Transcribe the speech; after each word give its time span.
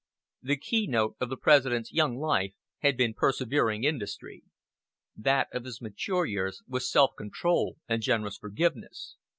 The 0.41 0.57
keynote 0.57 1.15
of 1.19 1.29
the 1.29 1.37
President's 1.37 1.93
young 1.93 2.17
life 2.17 2.55
had 2.79 2.97
been 2.97 3.13
persevering 3.13 3.83
industry. 3.83 4.41
That 5.15 5.47
of 5.53 5.63
his 5.63 5.79
mature 5.79 6.25
years 6.25 6.63
was 6.67 6.91
self 6.91 7.11
control 7.15 7.77
and 7.87 8.01
generous 8.01 8.37
forgiveness. 8.39 9.17